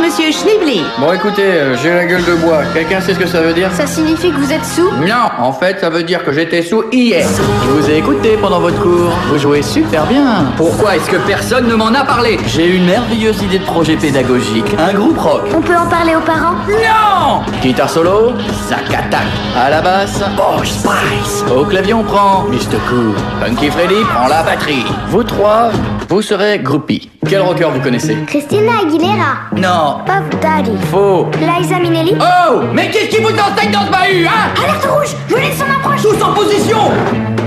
[0.00, 0.82] Monsieur Schneebly.
[0.98, 2.62] Bon écoutez, euh, j'ai la gueule de bois.
[2.72, 5.52] Quelqu'un sait ce que ça veut dire Ça signifie que vous êtes sous Non, en
[5.52, 7.26] fait, ça veut dire que j'étais sous hier.
[7.64, 9.12] Je vous ai écouté pendant votre cours.
[9.28, 10.46] Vous jouez super bien.
[10.56, 14.66] Pourquoi est-ce que personne ne m'en a parlé J'ai une merveilleuse idée de projet pédagogique.
[14.78, 15.42] Un groupe rock.
[15.54, 18.32] On peut en parler aux parents Non Guitare solo,
[18.68, 19.22] sac attaque.
[19.56, 21.44] À la basse, Boy Spice.
[21.54, 22.78] Au clavier, on prend Mr.
[22.88, 23.14] Cool.
[23.44, 24.84] Funky Freddy prend la batterie.
[25.08, 25.70] Vous trois,
[26.08, 27.10] vous serez groupies.
[27.28, 29.50] Quel rocker vous connaissez Christina Aguilera.
[29.54, 29.98] Non.
[30.06, 30.76] Puff Daddy.
[30.90, 31.26] Faux.
[31.40, 32.14] Liza Minnelli.
[32.20, 36.02] Oh Mais qu'est-ce qui vous enseigne dans ce bahut, hein Alerte rouge Venez s'en approche
[36.02, 36.78] Tous en position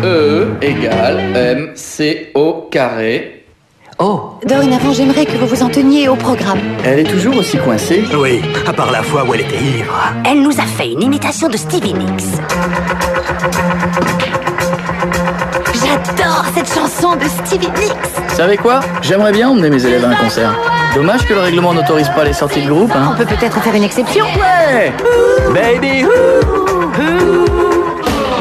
[0.04, 3.38] E égale M C O carré.
[4.04, 6.58] Oh, Dorénavant, j'aimerais que vous vous en teniez au programme.
[6.84, 9.94] Elle est toujours aussi coincée oui, à part la fois où elle était ivre.
[10.28, 12.40] Elle nous a fait une imitation de Stevie Nicks.
[15.92, 17.94] J'adore cette chanson de Stevie Nicks.
[18.30, 18.80] Vous savez quoi?
[19.02, 20.56] J'aimerais bien emmener mes élèves à un concert.
[20.96, 23.16] Dommage que le règlement n'autorise pas les sorties de groupe, On hein.
[23.18, 24.26] peut peut-être faire une exception.
[24.26, 24.94] Ouais
[25.54, 26.06] Baby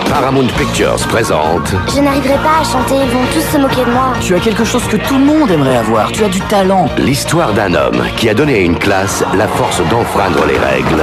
[0.09, 4.13] Paramount Pictures présente Je n'arriverai pas à chanter, ils vont tous se moquer de moi.
[4.21, 6.13] Tu as quelque chose que tout le monde aimerait avoir.
[6.13, 6.89] Tu as du talent.
[6.99, 11.03] l'histoire d'un homme qui a donné à une classe la force d'enfreindre les règles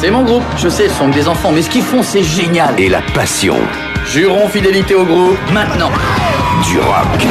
[0.00, 0.44] C'est mon groupe.
[0.56, 2.74] Je sais, ce sont que des enfants, mais ce qu'ils font, c'est génial.
[2.78, 3.56] et la passion
[4.06, 5.90] Jurons fidélité au groupe, maintenant.
[6.68, 7.26] du rock.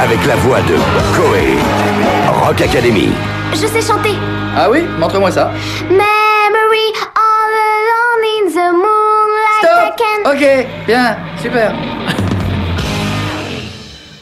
[0.00, 0.76] Avec la voix de
[1.16, 1.56] Koé,
[2.44, 3.10] Rock Academy.
[3.52, 4.14] Je sais chanter.
[4.56, 4.84] Ah oui?
[4.98, 5.50] Montre-moi ça.
[5.88, 9.64] Memory all alone in the moonlight.
[9.64, 10.30] I can...
[10.32, 11.72] Ok, bien, super.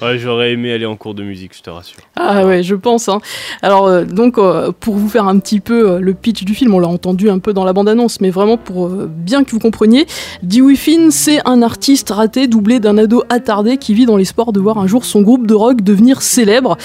[0.05, 2.01] Ouais, j'aurais aimé aller en cours de musique, je te rassure.
[2.17, 3.09] Ah ouais, je pense.
[3.09, 3.21] hein.
[3.62, 6.75] Alors euh, donc euh, pour vous faire un petit peu euh, le pitch du film,
[6.75, 10.07] on l'a entendu un peu dans la bande-annonce, mais vraiment pour bien que vous compreniez,
[10.43, 14.61] Dewey Finn, c'est un artiste raté doublé d'un ado attardé qui vit dans l'espoir de
[14.61, 16.77] voir un jour son groupe de rock devenir célèbre.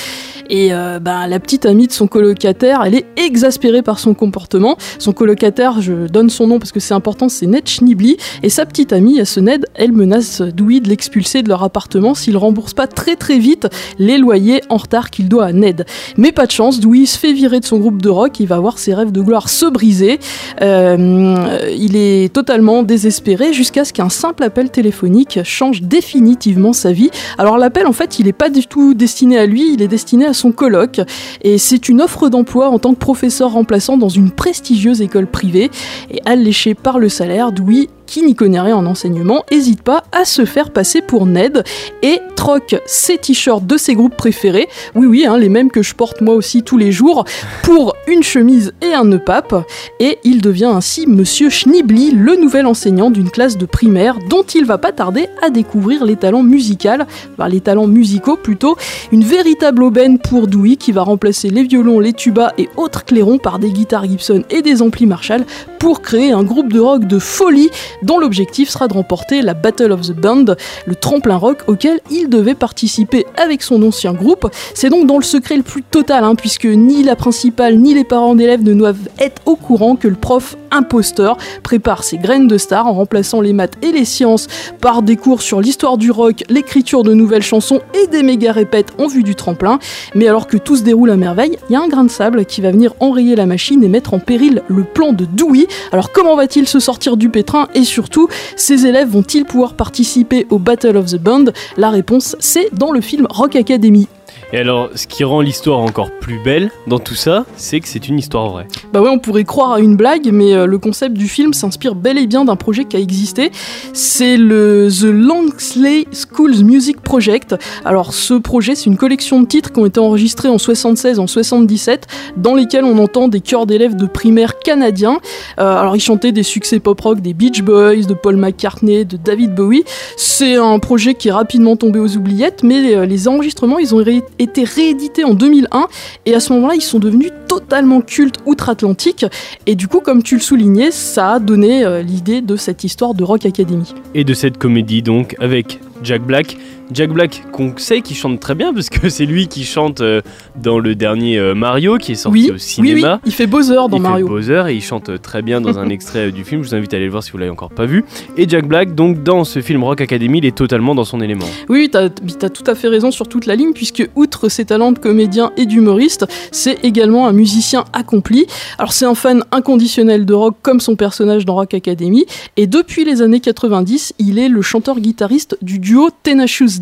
[0.50, 4.78] Et euh, bah, la petite amie de son colocataire, elle est exaspérée par son comportement.
[4.98, 8.18] Son colocataire, je donne son nom parce que c'est important, c'est Ned Schneebly.
[8.44, 12.14] Et sa petite amie, à ce Ned, elle menace Dewey de l'expulser de leur appartement
[12.14, 13.68] s'il rembourse pas très très vite
[14.00, 15.86] les loyers en retard qu'il doit à Ned.
[16.18, 18.60] Mais pas de chance, Dewey se fait virer de son groupe de rock, il va
[18.60, 20.20] voir ses rêves de gloire se briser.
[20.62, 27.10] Euh, il est totalement désespéré jusqu'à ce qu'un simple appel téléphonique change définitivement sa vie.
[27.38, 30.26] Alors l'appel, en fait, il n'est pas du tout destiné à lui, il est destiné
[30.26, 31.02] à son coloc.
[31.41, 35.69] Et c'est une offre d'emploi en tant que professeur remplaçant dans une prestigieuse école privée.
[36.12, 40.26] Et alléché par le salaire, Dewey qui n'y connaît rien en enseignement, hésite pas à
[40.26, 41.63] se faire passer pour Ned.
[42.02, 45.93] Et troque ses t-shirts de ses groupes préférés, oui oui, hein, les mêmes que je
[45.93, 47.26] porte moi aussi tous les jours,
[47.63, 49.56] pour une chemise et un nœud pape,
[50.00, 54.65] et il devient ainsi Monsieur Schneebly, le nouvel enseignant d'une classe de primaire dont il
[54.65, 56.89] va pas tarder à découvrir les talents musicaux,
[57.34, 58.78] enfin, les talents musicaux plutôt,
[59.12, 63.38] une véritable aubaine pour Dewey qui va remplacer les violons, les tubas et autres clairons
[63.38, 65.45] par des guitares Gibson et des amplis Marshall
[65.78, 67.69] pour créer un groupe de rock de folie
[68.02, 70.46] dont l'objectif sera de remporter la Battle of the Band,
[70.86, 74.50] le tremplin rock auquel il devait participer avec son ancien groupe.
[74.74, 78.04] C'est donc dans le secret le plus total, hein, puisque ni la principale ni les
[78.04, 82.58] parents d'élèves ne doivent être au courant que le prof imposteur prépare ses graines de
[82.58, 84.48] star en remplaçant les maths et les sciences
[84.82, 88.94] par des cours sur l'histoire du rock, l'écriture de nouvelles chansons et des méga répètes
[89.00, 89.80] en vue du tremplin.
[90.16, 92.46] Mais alors que tout se déroule à merveille, il y a un grain de sable
[92.46, 95.68] qui va venir enrayer la machine et mettre en péril le plan de Dewey.
[95.92, 100.60] Alors comment va-t-il se sortir du pétrin et surtout, ses élèves vont-ils pouvoir participer au
[100.60, 101.45] Battle of the Band?
[101.78, 104.08] La réponse, c'est dans le film Rock Academy.
[104.52, 108.08] Et alors, ce qui rend l'histoire encore plus belle dans tout ça, c'est que c'est
[108.08, 108.66] une histoire vraie.
[108.92, 111.94] Bah ouais, on pourrait croire à une blague, mais euh, le concept du film s'inspire
[111.94, 113.52] bel et bien d'un projet qui a existé.
[113.94, 117.56] C'est le The Langsley Schools Music Project.
[117.86, 121.28] Alors, ce projet, c'est une collection de titres qui ont été enregistrés en 76, en
[121.28, 125.20] 77, dans lesquels on entend des chœurs d'élèves de primaire canadiens.
[125.60, 129.54] Euh, alors, ils chantaient des succès pop-rock des Beach Boys, de Paul McCartney, de David
[129.54, 129.84] Bowie.
[130.18, 134.04] C'est un projet qui est rapidement tombé aux oubliettes, mais euh, les enregistrements, ils ont
[134.04, 135.88] ré- été réédités en 2001
[136.25, 139.25] et à ce moment-là ils sont devenus totalement cultes outre-Atlantique
[139.65, 143.13] et du coup comme tu le soulignais ça a donné euh, l'idée de cette histoire
[143.13, 143.93] de Rock Academy.
[144.15, 146.58] Et de cette comédie donc avec Jack Black.
[146.91, 150.21] Jack Black qu'on sait qu'il chante très bien parce que c'est lui qui chante euh,
[150.56, 153.21] dans le dernier euh, Mario qui est sorti Oui, au oui, oui, cinéma.
[153.25, 154.28] il fait Bowser dans il Mario.
[154.28, 156.63] fait Bowser et il chante très bien dans un extrait euh, du film.
[156.63, 158.04] Je vous invite à aller le voir si vous l'avez encore pas vu.
[158.38, 161.45] Et Jack Black, donc dans ce film Rock Academy, il est totalement dans son élément.
[161.69, 162.06] Oui, t'as
[162.41, 165.52] as tout à fait raison sur toute la ligne, puisque outre ses talents de comédien
[165.58, 168.47] et d'humoriste, c'est également un musicien accompli.
[168.78, 172.25] Alors c'est un fan inconditionnel de rock comme son personnage dans Rock Academy,
[172.58, 176.79] et depuis les années 90, il est le chanteur-guitariste du duo Tenacious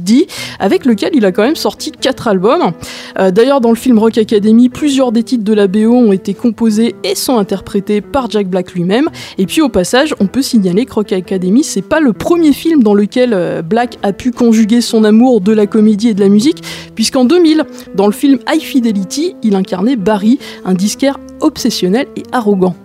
[0.60, 2.72] Avec lequel il a quand même sorti quatre albums.
[3.20, 6.34] Euh, D'ailleurs, dans le film Rock Academy, plusieurs des titres de la BO ont été
[6.34, 9.10] composés et sont interprétés par Jack Black lui-même.
[9.38, 12.84] Et puis au passage, on peut signaler que Rock Academy, c'est pas le premier film
[12.84, 16.30] dans lequel euh, Black a pu conjuguer son amour de la comédie et de la
[16.30, 16.64] musique,
[16.96, 17.64] puisqu'en 2000,
[17.96, 22.76] dans le film High Fidelity, il incarnait Barry, un disquaire obsessionnel et arrogant.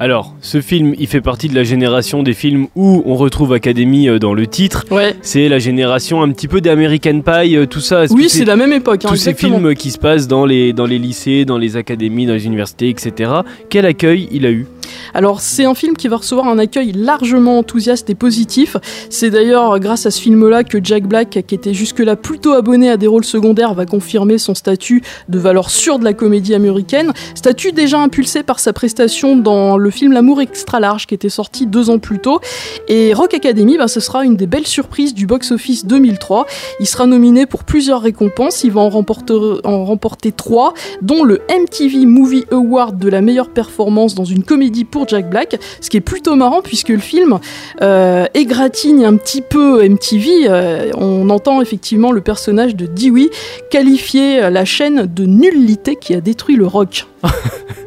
[0.00, 4.08] Alors, ce film, il fait partie de la génération des films où on retrouve Academy
[4.08, 4.84] euh, dans le titre.
[4.90, 5.14] Ouais.
[5.22, 8.04] C'est la génération un petit peu d'American Pie, euh, tout ça.
[8.10, 9.04] Oui, c'est ces- la même époque.
[9.04, 12.26] hein, Tous ces films qui se passent dans les, dans les lycées, dans les académies,
[12.26, 13.30] dans les universités, etc.
[13.68, 14.66] Quel accueil il a eu
[15.14, 18.76] Alors c'est un film qui va recevoir un accueil largement enthousiaste et positif.
[19.10, 22.96] C'est d'ailleurs grâce à ce film-là que Jack Black, qui était jusque-là plutôt abonné à
[22.96, 27.12] des rôles secondaires, va confirmer son statut de valeur sûre de la comédie américaine.
[27.34, 31.66] Statut déjà impulsé par sa prestation dans le film L'amour extra large qui était sorti
[31.66, 32.40] deux ans plus tôt.
[32.88, 36.46] Et Rock Academy, ben, ce sera une des belles surprises du box-office 2003.
[36.80, 38.64] Il sera nominé pour plusieurs récompenses.
[38.64, 43.50] Il va en remporter, en remporter trois, dont le MTV Movie Award de la meilleure
[43.50, 47.38] performance dans une comédie pour Jack Black, ce qui est plutôt marrant puisque le film
[47.80, 50.46] euh, égratigne un petit peu MTV.
[50.46, 53.30] Euh, on entend effectivement le personnage de Dewey
[53.70, 57.06] qualifier la chaîne de nullité qui a détruit le rock.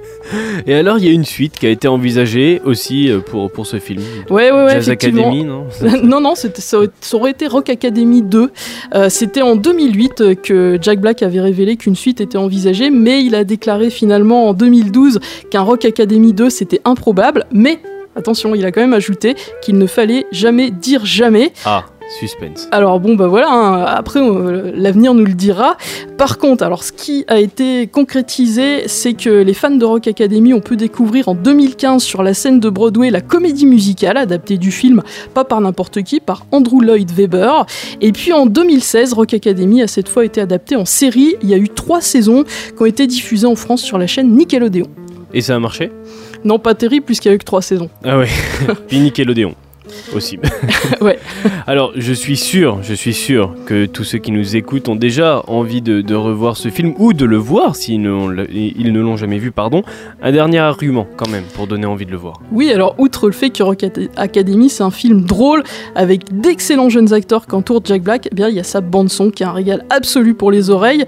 [0.68, 3.66] Et alors, il y a une suite qui a été envisagée aussi euh, pour, pour
[3.68, 4.02] ce film.
[4.30, 4.90] Ouais, ouais, ouais, Jazz.
[4.90, 5.68] Academy, non
[6.04, 8.52] non, non, c'était- ça, aurait- ça aurait été Rock Academy 2.
[8.96, 13.24] Euh, c'était en 2008 euh, que Jack Black avait révélé qu'une suite était envisagée, mais
[13.24, 15.20] il a déclaré finalement en 2012
[15.52, 17.46] qu'un Rock Academy 2 c'était improbable.
[17.52, 17.80] Mais
[18.16, 21.52] attention, il a quand même ajouté qu'il ne fallait jamais dire jamais.
[21.66, 22.68] Ah, suspense.
[22.72, 25.78] Alors bon bah voilà, hein, après euh, l'avenir nous le dira.
[26.18, 30.54] Par contre, alors ce qui a été concrétisé, c'est que les fans de Rock Academy
[30.54, 34.72] ont pu découvrir en 2015 sur la scène de Broadway la comédie musicale adaptée du
[34.72, 35.02] film,
[35.34, 37.66] pas par n'importe qui, par Andrew Lloyd Webber.
[38.02, 41.36] Et puis en 2016, Rock Academy a cette fois été adapté en série.
[41.42, 44.36] Il y a eu trois saisons qui ont été diffusées en France sur la chaîne
[44.36, 44.88] Nickelodeon.
[45.34, 45.92] Et ça a marché?
[46.44, 47.90] Non, pas terrible puisqu'il y a eu que trois saisons.
[48.04, 48.30] Ah ouais.
[48.88, 49.56] Puis Nickelodeon
[50.14, 50.38] aussi.
[51.02, 51.18] ouais.
[51.68, 55.42] Alors, je suis sûr, je suis sûr que tous ceux qui nous écoutent ont déjà
[55.48, 59.00] envie de, de revoir ce film ou de le voir s'ils ne, l'ont- ils ne
[59.00, 59.84] l'ont jamais vu, pardon.
[60.22, 62.40] Un dernier argument quand même pour donner envie de le voir.
[62.52, 65.64] Oui, alors outre le fait que Rock Academy, c'est un film drôle
[65.96, 69.30] avec d'excellents jeunes acteurs qu'entoure Jack Black, eh bien il y a sa bande son
[69.30, 71.06] qui est un régal absolu pour les oreilles,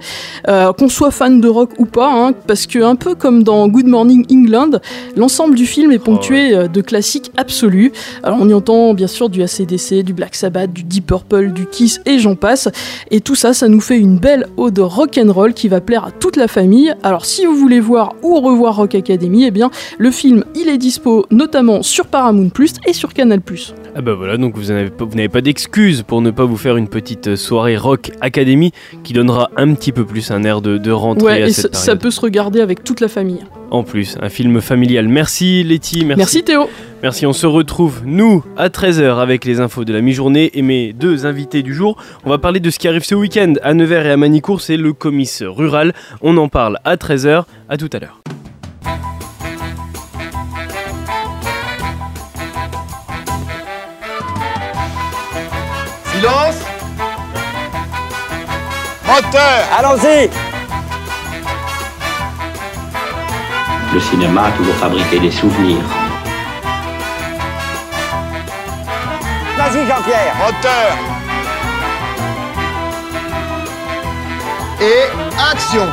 [0.48, 3.68] Euh, qu'on soit fan de rock ou pas, hein, parce que un peu comme dans
[3.68, 4.78] Good Morning England,
[5.16, 7.92] l'ensemble du film est ponctué euh, de classiques absolus.
[8.22, 11.66] Alors on y entend bien sûr du ACDC, du Black Sabbath, du Deep Purple, du
[11.66, 12.68] Kiss et j'en passe.
[13.10, 16.04] Et tout ça, ça nous fait une belle ode rock and roll qui va plaire
[16.04, 16.94] à toute la famille.
[17.02, 20.78] Alors si vous voulez voir ou revoir Rock Academy, eh bien le film il est
[20.78, 23.74] dispo notamment sur Paramount Plus et sur Canal Plus.
[23.94, 26.88] Ah bah voilà, donc vous n'avez pas, pas d'excuses pour ne pas vous faire une
[26.88, 28.72] petite soirée Rock Academy
[29.02, 31.74] qui donnera un petit peu plus un air de, de rentrée Ouais, à et cette
[31.74, 33.40] ça, ça peut se regarder avec toute la famille.
[33.70, 35.08] En plus, un film familial.
[35.08, 36.18] Merci Letty, merci.
[36.18, 36.68] Merci Théo.
[37.02, 40.92] Merci, on se retrouve, nous, à 13h avec les infos de la mi-journée et mes
[40.92, 41.96] deux invités du jour.
[42.24, 44.76] On va parler de ce qui arrive ce week-end à Nevers et à Manicourt, c'est
[44.76, 45.94] le comice rural.
[46.22, 48.20] On en parle à 13h, à tout à l'heure.
[59.08, 59.64] Moteur.
[59.78, 60.30] Allons-y.
[63.94, 65.82] Le cinéma a toujours fabriqué des souvenirs.
[69.56, 70.34] Vas-y Jean-Pierre.
[70.38, 70.92] Moteur.
[74.80, 75.02] Et
[75.52, 75.86] action